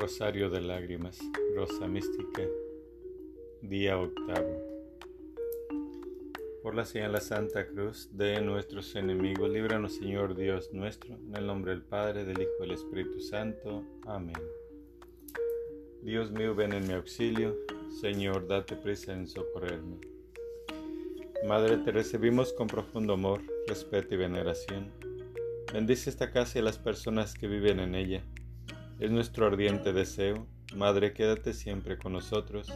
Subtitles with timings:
[0.00, 1.18] Rosario de Lágrimas,
[1.54, 2.42] Rosa Mística,
[3.60, 4.56] día octavo.
[6.62, 11.36] Por la señal de la Santa Cruz de nuestros enemigos, líbranos Señor Dios nuestro, en
[11.36, 13.84] el nombre del Padre, del Hijo y del Espíritu Santo.
[14.06, 14.40] Amén.
[16.00, 17.54] Dios mío, ven en mi auxilio,
[18.00, 19.98] Señor, date prisa en socorrerme.
[21.46, 24.90] Madre, te recibimos con profundo amor, respeto y veneración.
[25.74, 28.24] Bendice esta casa y las personas que viven en ella
[29.00, 30.46] es nuestro ardiente deseo,
[30.76, 32.70] Madre, quédate siempre con nosotros,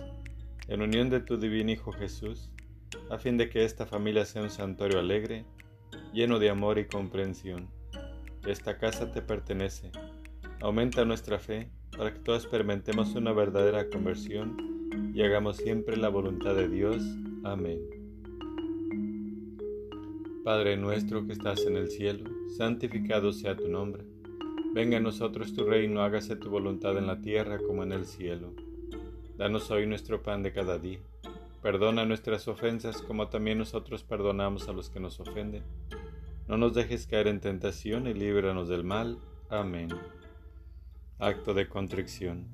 [0.67, 2.51] en unión de tu divino Hijo Jesús,
[3.11, 5.45] a fin de que esta familia sea un santuario alegre,
[6.13, 7.69] lleno de amor y comprensión.
[8.47, 9.93] Esta casa te pertenece.
[10.61, 16.57] Aumenta nuestra fe para que todos experimentemos una verdadera conversión y hagamos siempre la voluntad
[16.57, 17.03] de Dios.
[17.45, 17.81] Amén.
[20.43, 24.14] Padre nuestro que estás en el cielo, santificado sea tu nombre
[24.75, 28.53] Venga a nosotros tu reino, hágase tu voluntad en la tierra como en el cielo.
[29.39, 30.99] Danos hoy nuestro pan de cada día.
[31.63, 35.63] Perdona nuestras ofensas como también nosotros perdonamos a los que nos ofenden.
[36.49, 39.21] No nos dejes caer en tentación y líbranos del mal.
[39.49, 39.91] Amén.
[41.21, 42.49] Acto de contrición.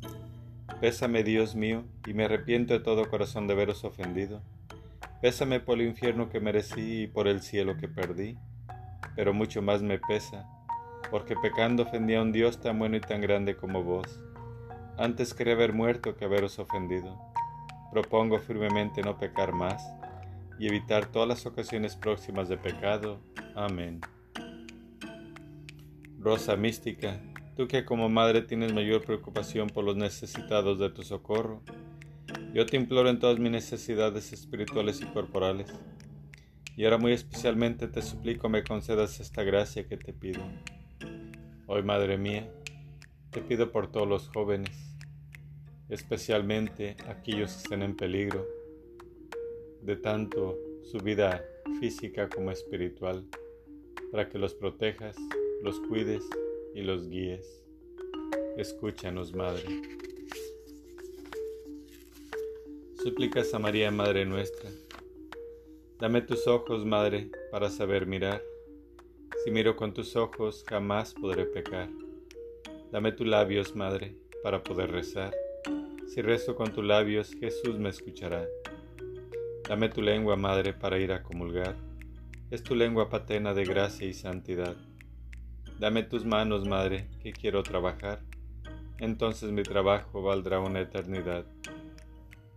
[0.78, 4.42] Pésame, Dios mío, y me arrepiento de todo corazón de veros ofendido.
[5.22, 8.36] Pésame por el infierno que merecí y por el cielo que perdí,
[9.16, 10.46] pero mucho más me pesa
[11.10, 14.20] porque pecando ofendí a un Dios tan bueno y tan grande como vos.
[14.98, 17.18] Antes quería haber muerto que haberos ofendido.
[17.90, 19.82] Propongo firmemente no pecar más
[20.58, 23.18] y evitar todas las ocasiones próximas de pecado.
[23.54, 24.00] Amén.
[26.18, 27.18] Rosa mística,
[27.56, 31.62] tú que como madre tienes mayor preocupación por los necesitados de tu socorro,
[32.52, 35.72] yo te imploro en todas mis necesidades espirituales y corporales,
[36.76, 40.42] y ahora muy especialmente te suplico me concedas esta gracia que te pido
[41.72, 42.52] Hoy, Madre mía,
[43.30, 44.76] te pido por todos los jóvenes,
[45.88, 48.44] especialmente aquellos que estén en peligro
[49.80, 51.44] de tanto su vida
[51.78, 53.24] física como espiritual,
[54.10, 55.14] para que los protejas,
[55.62, 56.24] los cuides
[56.74, 57.62] y los guíes.
[58.56, 59.62] Escúchanos, Madre.
[63.00, 64.68] Súplicas a María, Madre nuestra.
[66.00, 68.49] Dame tus ojos, Madre, para saber mirar
[69.44, 71.88] si miro con tus ojos, jamás podré pecar.
[72.92, 75.34] Dame tus labios, Madre, para poder rezar.
[76.08, 78.46] Si rezo con tus labios, Jesús me escuchará.
[79.68, 81.76] Dame tu lengua, Madre, para ir a comulgar.
[82.50, 84.76] Es tu lengua patena de gracia y santidad.
[85.78, 88.20] Dame tus manos, Madre, que quiero trabajar.
[88.98, 91.46] Entonces mi trabajo valdrá una eternidad.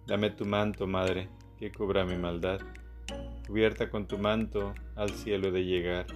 [0.08, 2.60] Dame tu manto, Madre, que cubra mi maldad.
[3.48, 6.08] Cubierta con tu manto, al cielo de llegar.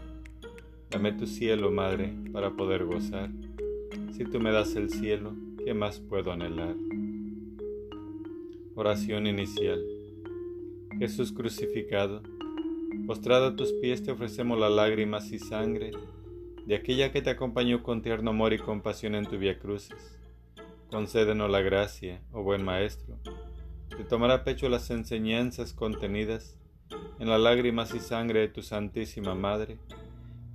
[0.90, 3.30] Dame tu cielo, Madre, para poder gozar.
[4.14, 6.76] Si tú me das el cielo, ¿qué más puedo anhelar?
[8.74, 9.84] Oración inicial.
[10.98, 12.24] Jesús crucificado,
[13.06, 15.92] postrado a tus pies te ofrecemos las lágrimas y sangre
[16.66, 20.18] de aquella que te acompañó con tierno amor y compasión en tu vía crucis.
[20.90, 23.20] Concédenos la gracia, oh buen Maestro,
[23.98, 26.58] de tomar a pecho las enseñanzas contenidas
[27.20, 29.80] en las lágrimas y sangre de tu Santísima Madre,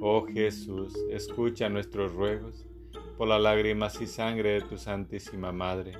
[0.00, 2.66] Oh Jesús, escucha nuestros ruegos
[3.16, 5.92] por las lágrimas y sangre de tu Santísima Madre.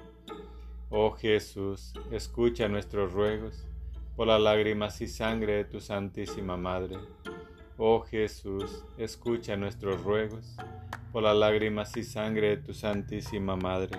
[0.90, 3.66] Oh Jesús, escucha nuestros ruegos
[4.14, 6.98] por las lágrimas y sangre de tu Santísima Madre.
[7.78, 10.56] Oh Jesús, escucha nuestros ruegos
[11.10, 13.98] por las lágrimas y sangre de tu Santísima Madre.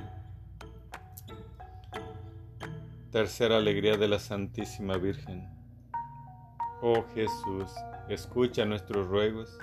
[3.12, 5.50] Tercera alegría de la Santísima Virgen.
[6.84, 7.72] Oh Jesús,
[8.10, 9.58] escucha nuestros ruegos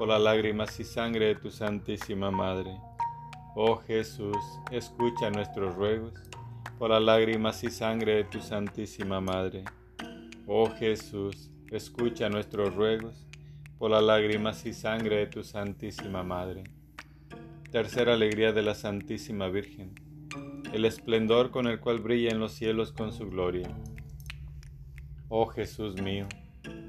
[0.00, 2.74] por las lágrimas y sangre de tu Santísima Madre.
[3.54, 4.34] Oh Jesús,
[4.70, 6.14] escucha nuestros ruegos
[6.78, 9.62] por las lágrimas y sangre de tu Santísima Madre.
[10.46, 13.26] Oh Jesús, escucha nuestros ruegos
[13.78, 16.64] por las lágrimas y sangre de tu Santísima Madre.
[17.70, 19.92] Tercera alegría de la Santísima Virgen,
[20.72, 23.68] el esplendor con el cual brilla en los cielos con su gloria.
[25.28, 26.26] Oh Jesús mío,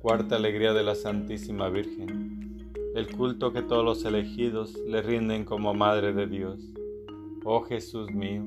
[0.00, 2.72] Cuarta alegría de la Santísima Virgen.
[2.94, 6.58] El culto que todos los elegidos le rinden como Madre de Dios.
[7.44, 8.46] Oh Jesús mío,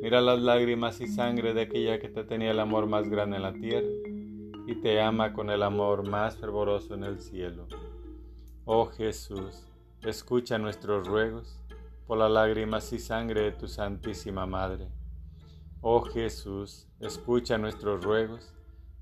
[0.00, 3.42] Mira las lágrimas y sangre de aquella que te tenía el amor más grande en
[3.42, 3.90] la tierra
[4.66, 7.66] y te ama con el amor más fervoroso en el cielo.
[8.64, 9.66] Oh Jesús,
[10.00, 11.62] escucha nuestros ruegos
[12.06, 14.88] por las lágrimas y sangre de tu Santísima Madre.
[15.82, 18.55] Oh Jesús, escucha nuestros ruegos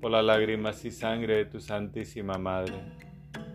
[0.00, 2.74] por las lágrimas y sangre de tu Santísima Madre.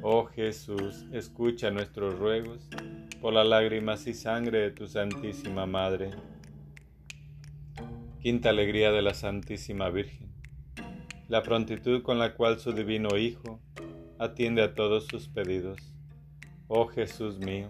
[0.02, 2.68] Oh Jesús, escucha nuestros ruegos
[3.22, 6.12] por las lágrimas y sangre de tu Santísima Madre.
[8.20, 10.34] Quinta alegría de la Santísima Virgen.
[11.30, 13.62] La prontitud con la cual su divino Hijo
[14.20, 15.94] atiende a todos sus pedidos.
[16.68, 17.70] Oh Jesús mío,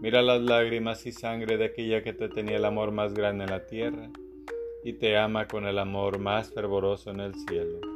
[0.00, 3.50] mira las lágrimas y sangre de aquella que te tenía el amor más grande en
[3.50, 4.08] la tierra
[4.82, 7.95] y te ama con el amor más fervoroso en el cielo.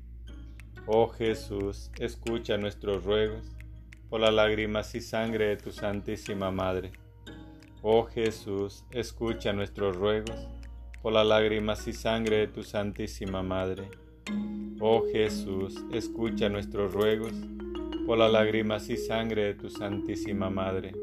[0.87, 3.45] Oh Jesús, escucha nuestros ruegos
[4.09, 6.91] por las lágrimas y sangre de tu Santísima Madre.
[7.83, 10.47] Oh Jesús, escucha nuestros ruegos
[11.03, 13.91] por las lágrimas y sangre de tu Santísima Madre.
[14.79, 17.33] Oh Jesús, escucha nuestros ruegos
[18.07, 20.93] por las lágrimas y sangre de tu Santísima Madre.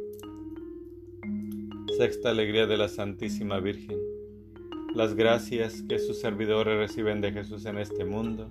[1.97, 3.97] Sexta alegría de la Santísima Virgen.
[4.93, 8.51] Las gracias que sus servidores reciben de Jesús en este mundo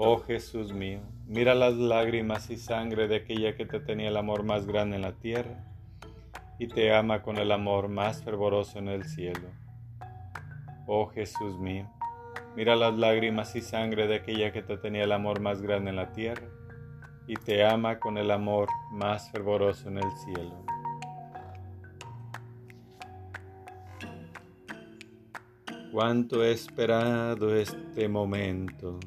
[0.00, 4.44] Oh Jesús mío, mira las lágrimas y sangre de aquella que te tenía el amor
[4.44, 5.64] más grande en la tierra
[6.58, 9.48] y te ama con el amor más fervoroso en el cielo.
[10.86, 11.90] Oh Jesús mío,
[12.54, 15.96] Mira las lágrimas y sangre de aquella que te tenía el amor más grande en
[15.96, 16.48] la tierra
[17.26, 20.64] y te ama con el amor más fervoroso en el cielo.
[25.92, 28.98] Cuánto he esperado este momento,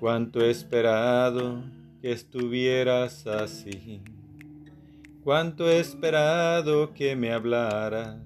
[0.00, 1.62] cuánto he esperado
[2.00, 4.00] que estuvieras así,
[5.22, 8.16] cuánto he esperado que me hablaras,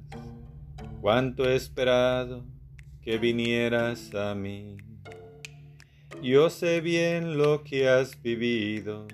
[1.00, 2.44] cuánto he esperado
[3.02, 4.76] que vinieras a mí.
[6.22, 9.08] Yo sé bien lo que has vivido,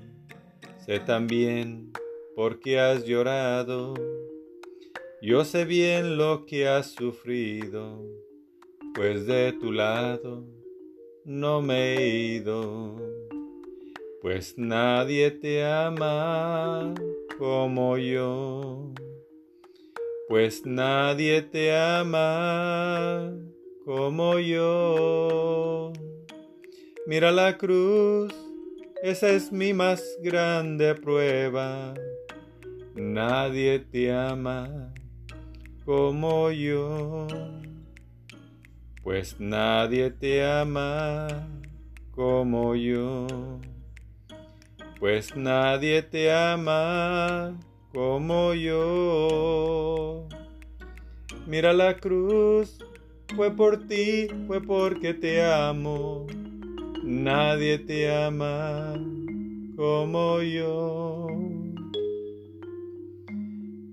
[0.85, 1.91] sé también
[2.37, 3.95] por qué has llorado.
[5.23, 8.05] Yo sé bien lo que has sufrido,
[8.95, 10.60] pues de tu lado
[11.25, 12.97] no me he ido,
[14.23, 16.95] pues nadie te ama
[17.39, 18.93] como yo,
[20.29, 23.33] pues nadie te ama
[23.85, 25.93] como yo.
[27.07, 28.33] Mira la cruz,
[29.03, 31.95] esa es mi más grande prueba.
[32.95, 34.93] Nadie te ama
[35.85, 37.27] como yo,
[39.03, 41.29] pues nadie te ama
[42.11, 43.27] como yo,
[44.99, 47.59] pues nadie te ama
[47.93, 50.29] como yo.
[51.47, 52.79] Mira la cruz,
[53.35, 56.27] fue por ti, fue porque te amo.
[57.03, 58.95] Nadie te ama
[59.75, 61.27] como yo.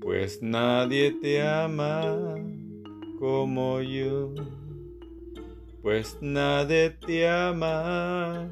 [0.01, 2.35] Pues nadie te ama
[3.19, 4.33] como yo.
[5.87, 8.49] Pues nadie te ama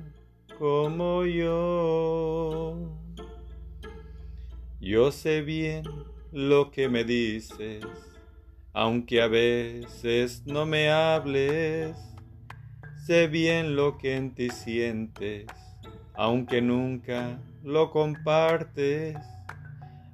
[0.58, 2.78] como yo.
[4.80, 5.84] Yo sé bien
[6.32, 7.84] lo que me dices
[8.72, 11.98] aunque a veces no me hables,
[13.06, 15.46] sé bien lo que en ti sientes,
[16.14, 19.18] aunque nunca lo compartes.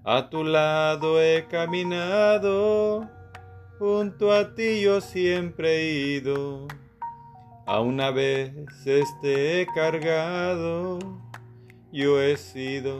[0.03, 3.07] A tu lado he caminado,
[3.77, 6.67] junto a ti yo siempre he ido.
[7.71, 8.51] A una vez
[9.21, 10.99] te he cargado,
[11.89, 12.99] yo he sido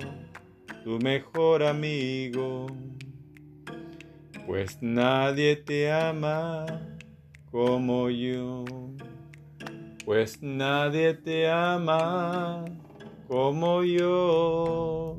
[0.86, 2.68] tu mejor amigo
[4.46, 6.66] pues nadie te ama
[7.51, 8.63] como yo,
[10.06, 12.63] pues nadie te ama
[13.28, 15.18] como yo.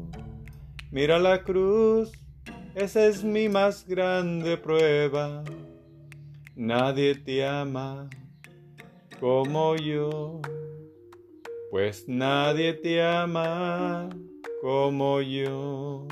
[0.90, 2.10] Mira la cruz,
[2.74, 5.44] esa es mi más grande prueba.
[6.56, 8.08] nadie te ama
[9.22, 10.40] como yo,
[11.70, 14.08] pues nadie te ama
[14.60, 16.08] como yo,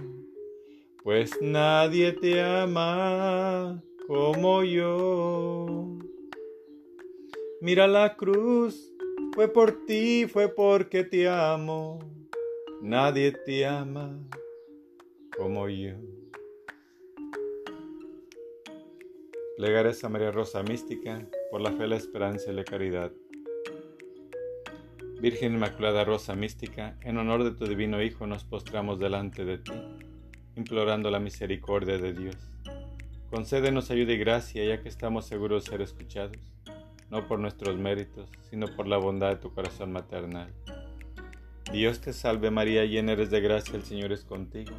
[1.02, 5.98] pues nadie te ama como yo.
[7.60, 8.94] Mira la cruz,
[9.34, 11.98] fue por ti, fue porque te amo.
[12.80, 14.20] Nadie te ama
[15.36, 15.96] como yo.
[19.56, 23.12] Plegares a María Rosa Mística por la fe, la esperanza y la caridad.
[25.20, 29.72] Virgen Inmaculada Rosa Mística, en honor de tu divino Hijo nos postramos delante de ti,
[30.56, 32.36] implorando la misericordia de Dios.
[33.30, 36.38] Concédenos ayuda y gracia, ya que estamos seguros de ser escuchados,
[37.10, 40.52] no por nuestros méritos, sino por la bondad de tu corazón maternal.
[41.72, 44.74] Dios te salve María, llena eres de gracia, el Señor es contigo.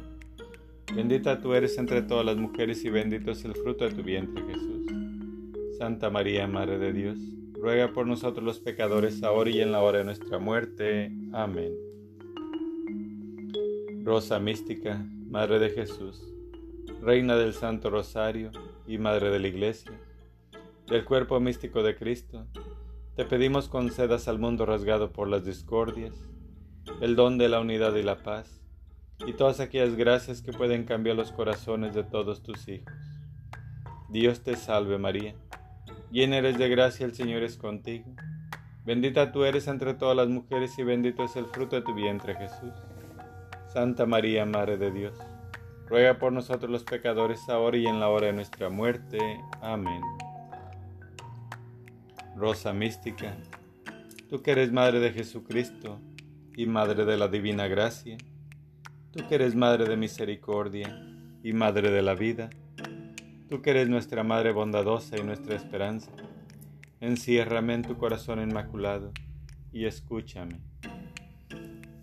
[0.94, 4.44] Bendita tú eres entre todas las mujeres y bendito es el fruto de tu vientre
[4.44, 5.01] Jesús.
[5.82, 7.18] Santa María, Madre de Dios,
[7.54, 11.10] ruega por nosotros los pecadores, ahora y en la hora de nuestra muerte.
[11.32, 11.72] Amén.
[14.04, 16.22] Rosa mística, Madre de Jesús,
[17.00, 18.52] Reina del Santo Rosario
[18.86, 19.90] y Madre de la Iglesia,
[20.86, 22.46] del cuerpo místico de Cristo,
[23.16, 26.14] te pedimos concedas al mundo rasgado por las discordias,
[27.00, 28.62] el don de la unidad y la paz,
[29.26, 32.94] y todas aquellas gracias que pueden cambiar los corazones de todos tus hijos.
[34.08, 35.34] Dios te salve María,
[36.12, 38.14] llena eres de gracia, el Señor es contigo.
[38.84, 42.36] Bendita tú eres entre todas las mujeres y bendito es el fruto de tu vientre
[42.36, 42.72] Jesús.
[43.72, 45.18] Santa María, Madre de Dios,
[45.88, 49.18] ruega por nosotros los pecadores ahora y en la hora de nuestra muerte.
[49.60, 50.00] Amén.
[52.36, 53.36] Rosa mística,
[54.28, 55.98] tú que eres Madre de Jesucristo
[56.56, 58.16] y Madre de la Divina Gracia,
[59.12, 60.98] Tú que eres Madre de misericordia
[61.42, 62.48] y Madre de la vida,
[63.52, 66.10] tú que eres nuestra Madre bondadosa y nuestra esperanza,
[67.00, 69.12] enciérrame en tu corazón inmaculado
[69.70, 70.62] y escúchame.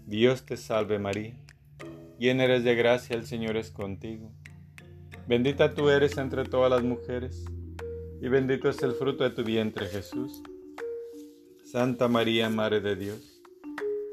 [0.06, 1.34] Dios te salve María,
[2.20, 4.32] llena eres de gracia, el Señor es contigo.
[5.28, 7.44] Bendita tú eres entre todas las mujeres,
[8.22, 10.44] y bendito es el fruto de tu vientre Jesús.
[11.64, 13.42] Santa María, Madre de Dios,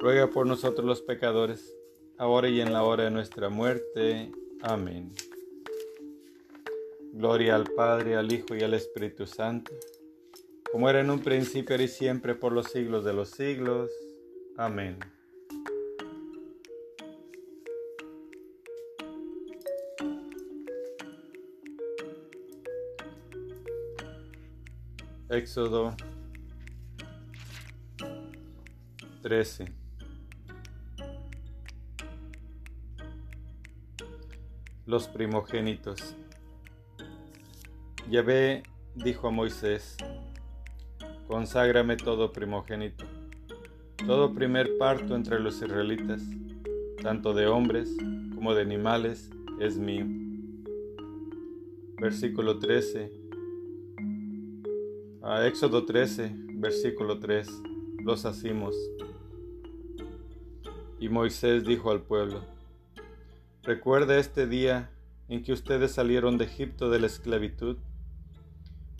[0.00, 1.76] ruega por nosotros los pecadores,
[2.16, 4.32] ahora y en la hora de nuestra muerte.
[4.62, 5.12] Amén.
[7.16, 9.72] Gloria al Padre, al Hijo y al Espíritu Santo,
[10.70, 13.90] como era en un principio y siempre por los siglos de los siglos.
[14.58, 14.98] Amén.
[25.30, 25.96] Éxodo
[29.22, 29.86] 13
[34.86, 36.16] los primogénitos.
[38.08, 38.62] Yahvé
[38.94, 39.96] dijo a Moisés,
[41.26, 43.04] conságrame todo primogénito,
[44.06, 46.22] todo primer parto entre los israelitas,
[47.02, 47.90] tanto de hombres
[48.34, 50.06] como de animales, es mío.
[52.00, 53.10] Versículo 13.
[55.22, 57.48] A Éxodo 13, versículo 3,
[58.04, 58.76] los hacimos.
[61.00, 62.44] Y Moisés dijo al pueblo,
[63.64, 64.90] Recuerda este día
[65.28, 67.78] en que ustedes salieron de Egipto de la esclavitud,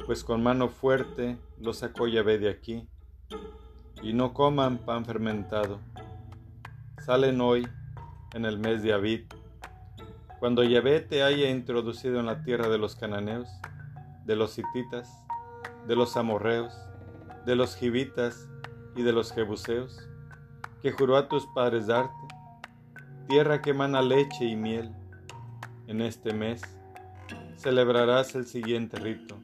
[0.04, 2.88] pues con mano fuerte los sacó Yahvé de aquí,
[4.02, 5.80] y no coman pan fermentado.
[7.04, 7.66] Salen hoy,
[8.35, 9.22] en el mes de Abid,
[10.38, 13.48] cuando Yahvé te haya introducido en la tierra de los cananeos,
[14.24, 15.22] de los hititas,
[15.87, 16.74] de los amorreos,
[17.46, 18.48] de los gibitas
[18.96, 20.06] y de los jebuseos,
[20.82, 22.26] que juró a tus padres darte
[23.28, 24.92] tierra que emana leche y miel.
[25.87, 26.62] En este mes
[27.56, 29.36] celebrarás el siguiente rito.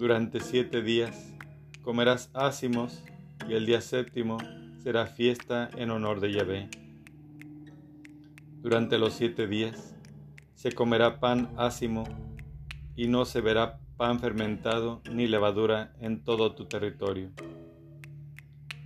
[0.00, 1.36] Durante siete días
[1.82, 3.04] comerás ácimos
[3.46, 4.38] y el día séptimo
[4.82, 6.70] será fiesta en honor de Yahvé.
[8.62, 9.94] Durante los siete días
[10.54, 12.04] se comerá pan ácimo
[12.96, 17.30] y no se verá pan fermentado ni levadura en todo tu territorio.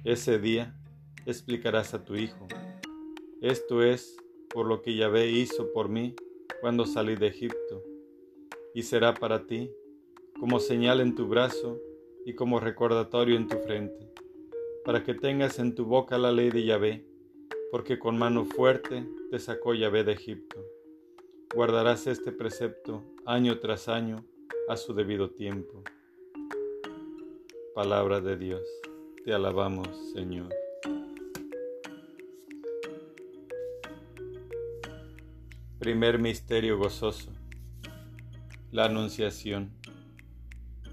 [0.02, 0.76] Ese día
[1.26, 2.48] explicarás a tu hijo
[3.40, 4.16] esto es
[4.52, 6.16] por lo que Yahvé hizo por mí
[6.60, 7.84] cuando salí de Egipto,
[8.74, 9.70] y será para ti
[10.38, 11.80] como señal en tu brazo
[12.24, 14.12] y como recordatorio en tu frente,
[14.84, 17.06] para que tengas en tu boca la ley de Yahvé,
[17.70, 20.64] porque con mano fuerte te sacó Yahvé de Egipto.
[21.54, 24.24] Guardarás este precepto año tras año
[24.68, 25.82] a su debido tiempo.
[27.74, 28.62] Palabra de Dios,
[29.24, 30.48] te alabamos Señor.
[35.78, 37.30] Primer misterio gozoso.
[38.70, 39.70] La Anunciación.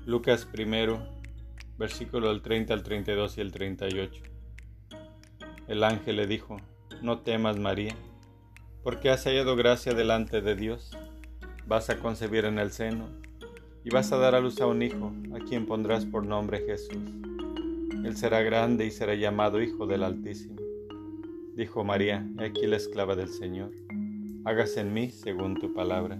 [0.07, 0.99] Lucas primero,
[1.77, 4.23] versículo del 30 al 32 y el 38.
[5.67, 6.57] El ángel le dijo,
[7.03, 7.95] no temas María,
[8.83, 10.89] porque has hallado gracia delante de Dios.
[11.67, 13.09] Vas a concebir en el seno
[13.83, 16.97] y vas a dar a luz a un hijo, a quien pondrás por nombre Jesús.
[18.03, 20.55] Él será grande y será llamado Hijo del Altísimo.
[21.55, 23.71] Dijo María, aquí la esclava del Señor,
[24.45, 26.19] hágase en mí según tu palabra.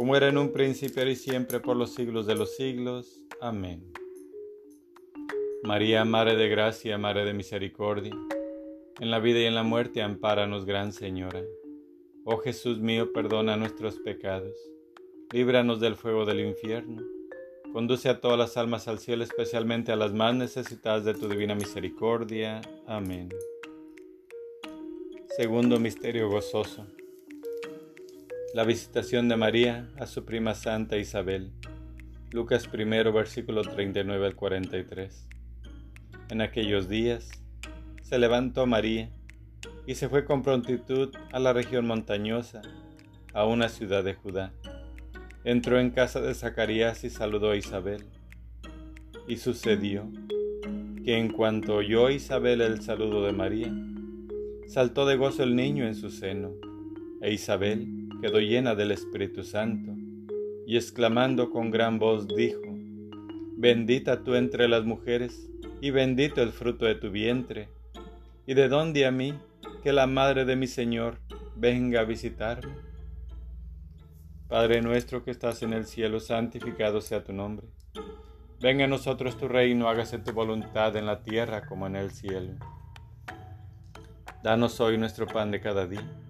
[0.00, 3.22] como era en un principio y siempre por los siglos de los siglos.
[3.38, 3.92] Amén.
[5.62, 8.16] María, Madre de Gracia, Madre de Misericordia,
[8.98, 11.42] en la vida y en la muerte, ampáranos, Gran Señora.
[12.24, 14.56] Oh Jesús mío, perdona nuestros pecados,
[15.34, 17.02] líbranos del fuego del infierno
[17.74, 21.54] Conduce a todas las almas al cielo, especialmente a las más necesitadas de tu divina
[21.54, 22.62] misericordia.
[22.86, 23.28] Amén.
[25.36, 26.86] Segundo misterio gozoso.
[28.54, 31.52] La visitación de María a su prima Santa Isabel.
[32.32, 35.28] Lucas primero, versículo 39 al 43.
[36.30, 37.30] En aquellos días
[38.02, 39.10] se levantó María
[39.86, 42.62] y se fue con prontitud a la región montañosa,
[43.32, 44.52] a una ciudad de Judá
[45.44, 48.04] entró en casa de Zacarías y saludó a Isabel.
[49.26, 50.10] Y sucedió
[51.04, 53.72] que en cuanto oyó Isabel el saludo de María,
[54.66, 56.52] saltó de gozo el niño en su seno,
[57.20, 59.92] e Isabel quedó llena del Espíritu Santo,
[60.66, 62.60] y exclamando con gran voz dijo,
[63.56, 65.48] Bendita tú entre las mujeres,
[65.80, 67.68] y bendito el fruto de tu vientre,
[68.46, 69.34] y de dónde a mí
[69.82, 71.18] que la madre de mi Señor
[71.56, 72.74] venga a visitarme.
[74.48, 77.66] Padre nuestro que estás en el cielo, santificado sea tu nombre.
[78.60, 82.54] Venga a nosotros tu reino, hágase tu voluntad en la tierra como en el cielo.
[84.42, 86.29] Danos hoy nuestro pan de cada día.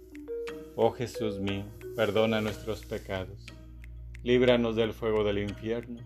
[0.83, 1.63] Oh Jesús mío,
[1.95, 3.45] perdona nuestros pecados,
[4.23, 6.01] líbranos del fuego del infierno,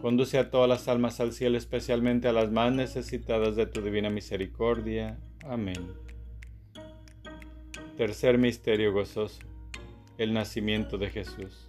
[0.00, 4.08] conduce a todas las almas al cielo, especialmente a las más necesitadas de tu divina
[4.08, 5.18] misericordia.
[5.44, 5.92] Amén.
[7.98, 9.40] Tercer misterio gozoso
[10.16, 11.68] el nacimiento de Jesús.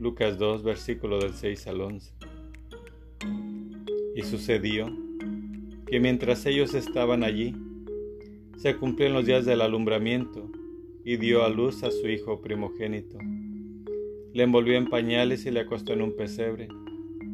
[0.00, 2.14] Lucas 2, versículo del 6 al 11.
[4.16, 4.88] Y sucedió
[5.86, 7.54] que mientras ellos estaban allí,
[8.56, 10.50] se cumplieron los días del alumbramiento
[11.04, 13.18] y dio a luz a su hijo primogénito.
[14.32, 16.68] Le envolvió en pañales y le acostó en un pesebre,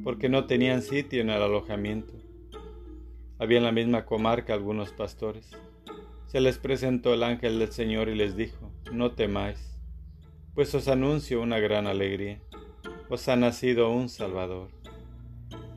[0.05, 2.15] porque no tenían sitio en el alojamiento.
[3.39, 5.51] Había en la misma comarca algunos pastores.
[6.27, 9.71] Se les presentó el ángel del Señor y les dijo, no temáis
[10.55, 12.41] pues os anuncio una gran alegría.
[13.09, 14.69] Os ha nacido un Salvador.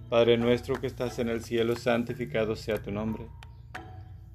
[0.10, 3.28] Padre nuestro que estás en el cielo, santificado sea tu nombre.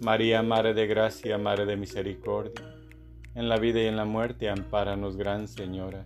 [0.00, 2.76] María, Madre de Gracia, Madre de Misericordia
[3.36, 6.04] en la vida y en la muerte, ampáranos, Gran Señora.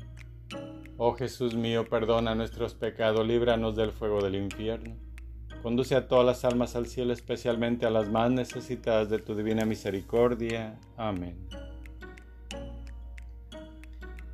[0.97, 4.97] Oh Jesús mío, perdona nuestros pecados, líbranos del fuego del infierno.
[5.63, 9.65] Conduce a todas las almas al cielo, especialmente a las más necesitadas de tu divina
[9.65, 10.77] misericordia.
[10.97, 11.37] Amén.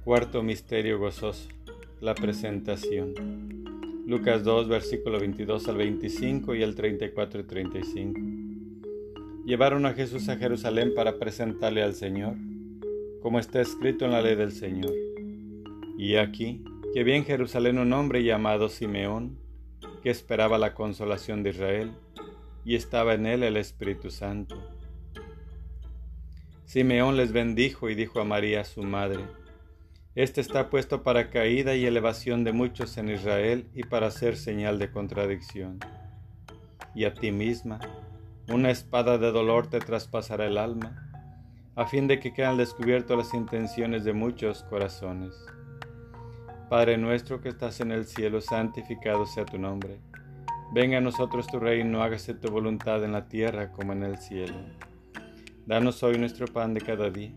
[0.03, 1.49] Cuarto misterio gozoso,
[2.01, 3.13] la presentación.
[4.07, 8.36] Lucas 2, versículo 22 al 25 y el 34 y 35.
[9.47, 12.35] Llevaron a Jesús a Jerusalén para presentarle al Señor
[13.27, 14.93] como está escrito en la ley del Señor.
[15.99, 19.39] Y aquí que vi en Jerusalén un hombre llamado Simeón,
[20.03, 21.93] que esperaba la consolación de Israel,
[22.65, 24.63] y estaba en él el Espíritu Santo.
[26.65, 29.25] Simeón les bendijo y dijo a María su madre,
[30.15, 34.79] Este está puesto para caída y elevación de muchos en Israel y para ser señal
[34.79, 35.81] de contradicción.
[36.95, 37.81] Y a ti misma,
[38.49, 41.07] una espada de dolor te traspasará el alma
[41.77, 45.35] a fin de que quedan descubiertas las intenciones de muchos corazones.
[46.71, 50.01] Padre nuestro que estás en el cielo, santificado sea tu nombre.
[50.73, 54.57] Venga a nosotros tu reino, hágase tu voluntad en la tierra como en el cielo.
[55.67, 57.35] Danos hoy nuestro pan de cada día.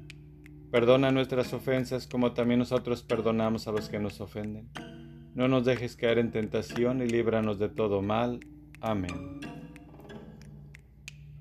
[0.72, 4.70] Perdona nuestras ofensas como también nosotros perdonamos a los que nos ofenden.
[5.36, 8.40] No nos dejes caer en tentación y líbranos de todo mal.
[8.80, 9.59] Amén.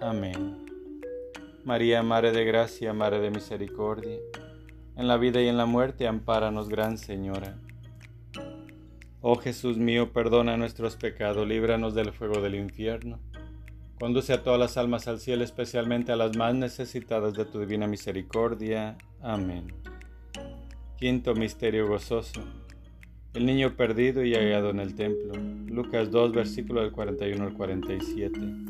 [0.00, 0.66] Amén.
[1.64, 4.18] María, Madre de Gracia, Madre de Misericordia,
[4.96, 7.58] en la vida y en la muerte, ampáranos, Gran Señora.
[9.20, 13.20] Oh Jesús mío, perdona nuestros pecados, líbranos del fuego del infierno
[14.00, 17.86] Conduce a todas las almas al cielo, especialmente a las más necesitadas de tu divina
[17.86, 18.96] misericordia.
[19.20, 19.74] Amén.
[20.96, 22.40] Quinto Misterio Gozoso.
[23.34, 25.34] El niño perdido y hallado en el templo.
[25.66, 28.69] Lucas 2, versículo del 41 al 47.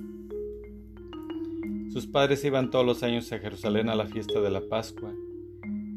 [1.93, 5.13] Sus padres iban todos los años a Jerusalén a la fiesta de la Pascua.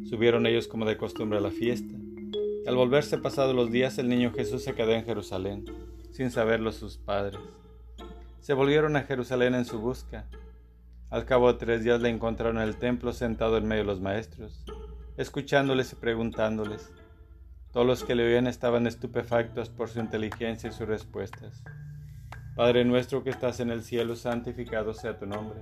[0.10, 1.94] Subieron ellos como de costumbre a la fiesta.
[2.66, 5.66] Al volverse pasados los días, el niño Jesús se quedó en Jerusalén,
[6.12, 7.41] sin saberlo sus padres
[8.44, 10.26] se volvieron a Jerusalén en su busca.
[11.10, 14.02] Al cabo de tres días le encontraron en el templo sentado en medio de los
[14.02, 14.66] maestros,
[15.16, 16.91] escuchándoles y preguntándoles.
[17.72, 21.64] Todos los que le oían estaban estupefactos por su inteligencia y sus respuestas.
[22.58, 25.62] Padre nuestro que estás en el cielo, santificado sea tu nombre.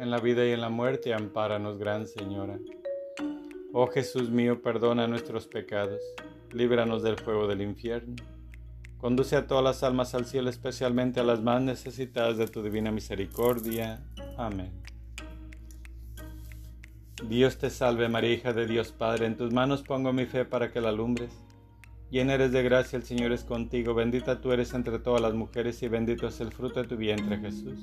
[0.00, 2.58] en la vida y en la muerte, ampáranos, Gran Señora.
[3.74, 6.00] Oh Jesús mío, perdona nuestros pecados,
[6.52, 8.16] líbranos del fuego del infierno.
[8.96, 12.90] Conduce a todas las almas al cielo, especialmente a las más necesitadas de tu divina
[12.90, 14.02] misericordia.
[14.38, 14.72] Amén.
[17.28, 20.72] Dios te salve María, hija de Dios Padre, en tus manos pongo mi fe para
[20.72, 21.30] que la alumbres.
[22.10, 25.82] Llena eres de gracia, el Señor es contigo, bendita tú eres entre todas las mujeres
[25.82, 27.82] y bendito es el fruto de tu vientre Jesús.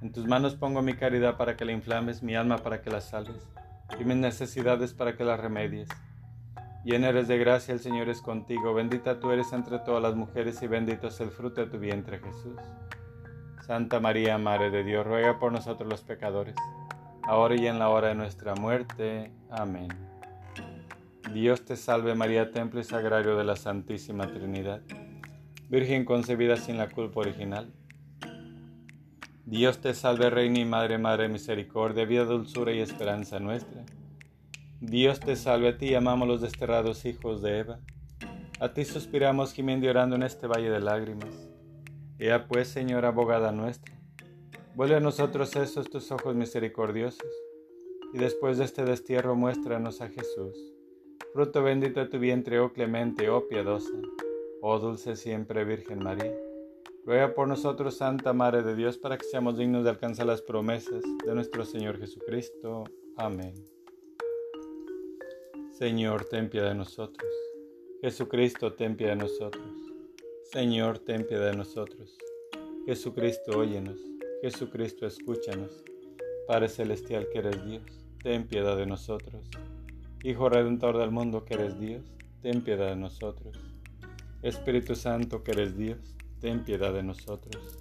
[0.00, 3.00] En tus manos pongo mi caridad para que la inflames, mi alma para que la
[3.00, 3.48] salves,
[3.98, 5.88] y mis necesidades para que las remedies.
[6.84, 10.62] Llena eres de gracia, el Señor es contigo, bendita tú eres entre todas las mujeres
[10.62, 12.60] y bendito es el fruto de tu vientre Jesús.
[13.66, 16.54] Santa María, Madre de Dios, ruega por nosotros los pecadores,
[17.24, 19.32] ahora y en la hora de nuestra muerte.
[19.50, 19.88] Amén.
[21.34, 24.80] Dios te salve María, templo y sagrario de la Santísima Trinidad,
[25.68, 27.74] Virgen concebida sin la culpa original
[29.50, 33.82] Dios te salve, Reina y Madre, Madre de Misericordia, vida, dulzura y esperanza nuestra.
[34.78, 37.80] Dios te salve, a ti amamos los desterrados hijos de Eva.
[38.60, 41.48] A ti suspiramos gimiendo y orando en este valle de lágrimas.
[42.18, 43.98] Ea pues, Señora abogada nuestra,
[44.74, 47.32] vuelve a nosotros esos tus ojos misericordiosos,
[48.12, 50.58] y después de este destierro muéstranos a Jesús,
[51.32, 53.94] fruto bendito de tu vientre, oh clemente, oh piadosa,
[54.60, 56.47] oh dulce siempre Virgen María.
[57.08, 61.02] Ruega por nosotros, Santa Madre de Dios, para que seamos dignos de alcanzar las promesas
[61.24, 62.84] de nuestro Señor Jesucristo.
[63.16, 63.54] Amén.
[65.72, 67.32] Señor, ten piedad de nosotros.
[68.02, 69.64] Jesucristo, ten piedad de nosotros.
[70.52, 72.18] Señor, ten piedad de nosotros.
[72.84, 73.98] Jesucristo, óyenos.
[74.42, 75.82] Jesucristo, escúchanos.
[76.46, 79.48] Padre Celestial que eres Dios, ten piedad de nosotros.
[80.22, 82.02] Hijo Redentor del mundo que eres Dios,
[82.42, 83.56] ten piedad de nosotros.
[84.42, 87.78] Espíritu Santo que eres Dios, ten piedad de nosotros.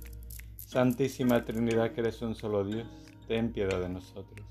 [0.57, 2.87] Santísima Trinidad, que eres un solo Dios,
[3.27, 4.45] ten piedad de nosotros.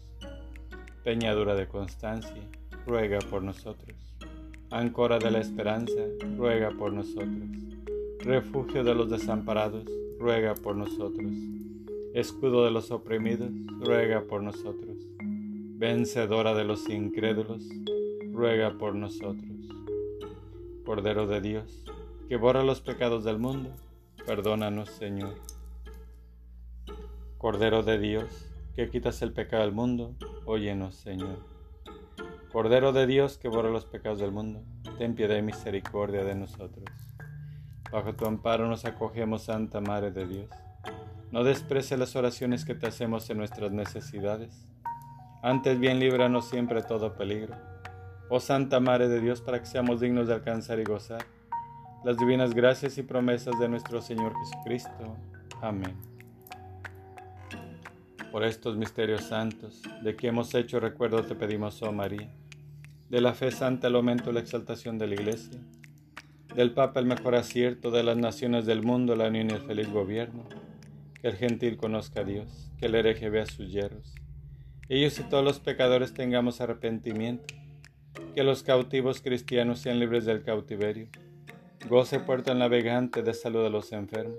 [1.02, 2.42] Peñadura de constancia,
[2.86, 3.96] ruega por nosotros.
[4.70, 6.02] Ancora de la esperanza,
[6.36, 7.48] ruega por nosotros.
[8.20, 9.84] Refugio de los desamparados,
[10.18, 11.32] ruega por nosotros.
[12.14, 13.50] Escudo de los oprimidos,
[13.80, 14.96] ruega por nosotros.
[15.20, 17.68] Vencedora de los incrédulos,
[18.32, 19.44] ruega por nosotros.
[20.84, 21.84] Cordero de Dios,
[22.28, 23.70] que borra los pecados del mundo,
[24.26, 25.36] Perdónanos, Señor.
[27.38, 30.16] Cordero de Dios, que quitas el pecado del mundo,
[30.46, 31.44] óyenos, Señor.
[32.50, 34.64] Cordero de Dios, que borra los pecados del mundo,
[34.98, 36.84] ten piedad y misericordia de nosotros.
[37.92, 40.50] Bajo tu amparo nos acogemos, Santa Madre de Dios.
[41.30, 44.66] No desprecie las oraciones que te hacemos en nuestras necesidades.
[45.40, 47.54] Antes bien líbranos siempre de todo peligro.
[48.28, 51.35] Oh Santa Madre de Dios, para que seamos dignos de alcanzar y gozar
[52.06, 55.16] las divinas gracias y promesas de nuestro Señor Jesucristo.
[55.60, 55.96] Amén.
[58.30, 62.30] Por estos misterios santos, de que hemos hecho recuerdo, te pedimos, oh María,
[63.10, 65.58] de la fe santa el aumento y la exaltación de la Iglesia,
[66.54, 69.90] del Papa el mejor acierto, de las naciones del mundo la unión y el feliz
[69.90, 70.44] gobierno,
[71.20, 74.14] que el gentil conozca a Dios, que el hereje vea sus hierros,
[74.88, 77.52] ellos y todos los pecadores tengamos arrepentimiento,
[78.32, 81.08] que los cautivos cristianos sean libres del cautiverio,
[81.88, 84.38] goce puerto navegante de salud a los enfermos,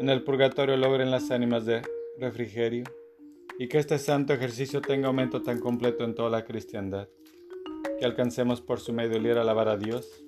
[0.00, 1.82] en el purgatorio logren las ánimas de
[2.18, 2.84] refrigerio,
[3.58, 7.08] y que este santo ejercicio tenga aumento tan completo en toda la cristiandad
[7.98, 10.24] que alcancemos por su medio el a alabar a Dios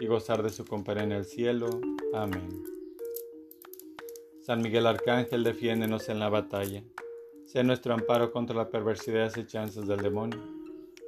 [0.00, 1.68] y gozar de su compañía en el cielo.
[2.14, 2.48] Amén.
[4.40, 6.84] San Miguel Arcángel, defiéndenos en la batalla.
[7.46, 10.59] Sea nuestro amparo contra la perversidad y chances del demonio.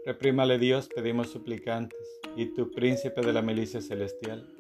[0.04, 4.52] Reprímale Dios, pedimos suplicantes, y tu príncipe de la milicia celestial,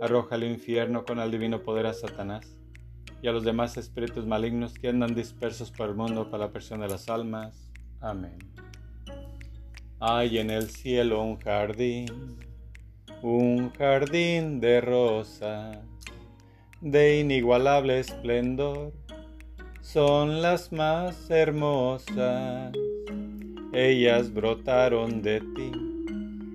[0.00, 2.56] arroja al infierno con el divino poder a Satanás
[3.20, 6.84] y a los demás espíritus malignos que andan dispersos por el mundo para la persona
[6.84, 7.72] de las almas.
[8.00, 8.38] Amén.
[9.98, 12.38] Hay en el cielo un jardín,
[13.22, 15.78] un jardín de rosas,
[16.80, 18.92] de inigualable esplendor,
[19.80, 22.72] son las más hermosas.
[23.78, 25.70] Ellas brotaron de ti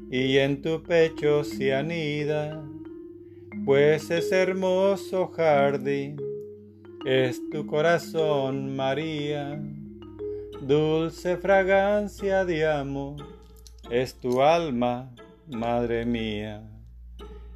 [0.09, 2.65] y en tu pecho se anida,
[3.63, 6.17] pues es hermoso jardín,
[7.05, 9.61] es tu corazón, María
[10.61, 13.17] dulce fragancia de amor,
[13.91, 15.13] es tu alma,
[15.47, 16.63] madre mía.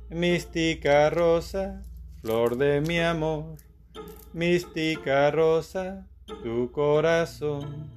[0.09, 1.81] Mística rosa,
[2.21, 3.57] flor de mi amor,
[4.31, 6.07] mística rosa,
[6.43, 7.94] tu corazón.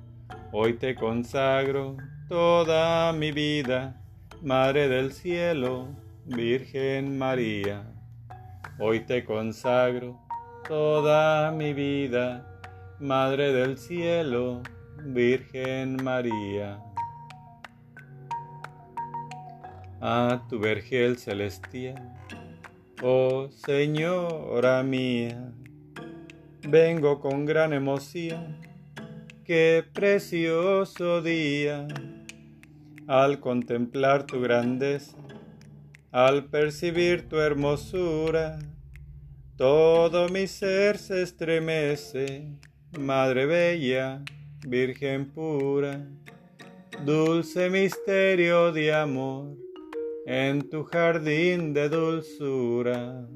[0.50, 4.00] Hoy te consagro toda mi vida,
[4.40, 5.88] Madre del cielo,
[6.24, 7.84] Virgen María.
[8.78, 10.18] Hoy te consagro
[10.66, 12.62] toda mi vida,
[12.98, 14.62] Madre del cielo,
[15.04, 16.82] Virgen María.
[20.00, 22.16] A tu vergel celestial,
[23.02, 25.52] oh Señora mía,
[26.66, 28.67] vengo con gran emoción,
[29.48, 31.88] qué precioso día,
[33.06, 35.16] al contemplar tu grandeza,
[36.12, 38.58] al percibir tu hermosura,
[39.56, 42.58] todo mi ser se estremece,
[42.98, 44.22] Madre Bella
[44.66, 46.06] Virgen pura,
[47.06, 49.56] dulce misterio de amor,
[50.26, 53.26] en tu jardín de dulzura.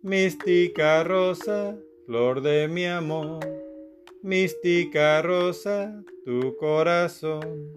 [0.00, 1.76] Mística rosa,
[2.06, 3.65] flor de mi amor,
[4.26, 7.70] mística rosa, tu corazón.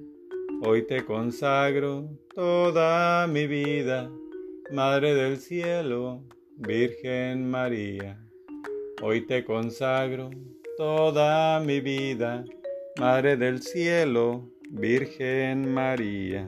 [0.64, 4.10] Hoy te consagro toda mi vida,
[4.72, 6.24] Madre del cielo,
[6.56, 8.20] Virgen María.
[9.00, 10.32] Hoy te consagro
[10.76, 12.44] toda mi vida,
[13.00, 16.48] Madre del Cielo, Virgen María.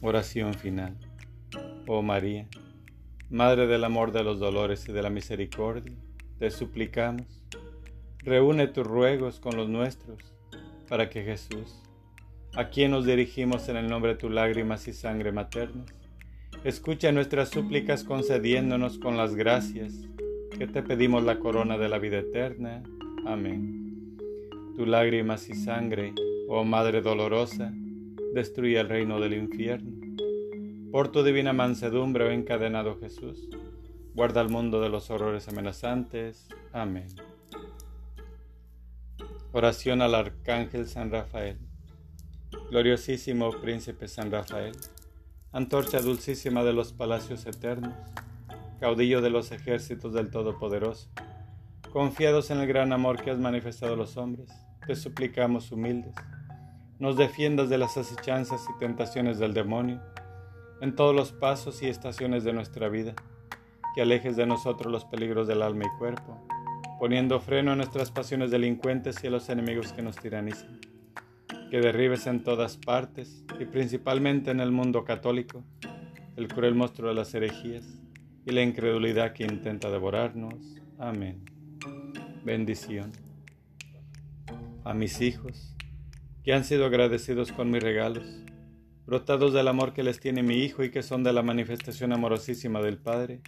[0.00, 0.96] Oración final.
[1.86, 2.48] Oh María,
[3.28, 5.98] Madre del amor, de los dolores y de la misericordia,
[6.38, 7.26] te suplicamos,
[8.18, 10.18] reúne tus ruegos con los nuestros,
[10.88, 11.82] para que Jesús,
[12.54, 15.86] a quien nos dirigimos en el nombre de tus lágrimas y sangre maternas,
[16.64, 20.08] escuche nuestras súplicas concediéndonos con las gracias
[20.58, 22.82] que te pedimos la corona de la vida eterna.
[23.26, 24.16] Amén.
[24.76, 26.14] Tu lágrimas y sangre,
[26.48, 27.72] oh Madre dolorosa,
[28.34, 29.92] destruye el reino del infierno.
[30.90, 33.48] Por tu divina mansedumbre, oh encadenado Jesús,
[34.14, 36.48] guarda el mundo de los horrores amenazantes.
[36.72, 37.08] Amén.
[39.52, 41.58] Oración al Arcángel San Rafael.
[42.70, 44.74] Gloriosísimo Príncipe San Rafael,
[45.52, 47.92] antorcha dulcísima de los palacios eternos
[48.84, 51.08] caudillo de los ejércitos del Todopoderoso.
[51.90, 54.50] Confiados en el gran amor que has manifestado a los hombres,
[54.86, 56.14] te suplicamos humildes,
[56.98, 60.02] nos defiendas de las acechanzas y tentaciones del demonio
[60.82, 63.14] en todos los pasos y estaciones de nuestra vida,
[63.94, 66.46] que alejes de nosotros los peligros del alma y cuerpo,
[66.98, 70.80] poniendo freno a nuestras pasiones delincuentes y a los enemigos que nos tiranizan,
[71.70, 75.64] que derribes en todas partes y principalmente en el mundo católico
[76.36, 77.84] el cruel monstruo de las herejías
[78.44, 80.54] y la incredulidad que intenta devorarnos.
[80.98, 81.44] Amén.
[82.44, 83.12] Bendición.
[84.84, 85.74] A mis hijos,
[86.42, 88.26] que han sido agradecidos con mis regalos,
[89.06, 92.82] brotados del amor que les tiene mi Hijo y que son de la manifestación amorosísima
[92.82, 93.40] del Padre,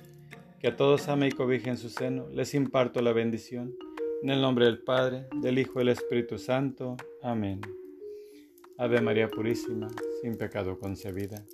[0.61, 3.77] que a todos ame y cobije en su seno, les imparto la bendición.
[4.23, 6.97] En el nombre del Padre, del Hijo y del Espíritu Santo.
[7.23, 7.61] Amén.
[8.79, 9.89] Ave María Purísima,
[10.23, 11.45] sin pecado concebida.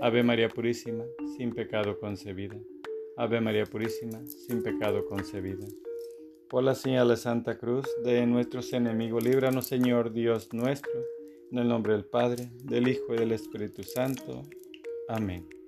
[0.00, 1.04] Ave María Purísima,
[1.36, 2.56] sin pecado concebida.
[3.16, 5.66] Ave María Purísima, sin pecado concebida.
[6.48, 10.92] Por la señal de Santa Cruz de nuestros enemigos, líbranos Señor Dios nuestro,
[11.50, 14.42] en el nombre del Padre, del Hijo y del Espíritu Santo.
[15.08, 15.61] Amén.